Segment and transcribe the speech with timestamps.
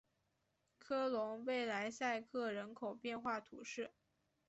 [0.79, 3.91] 科隆贝莱塞克人口变化图示